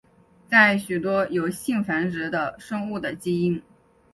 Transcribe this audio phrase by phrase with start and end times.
[0.49, 3.61] 在许多有性繁殖的生物的基因。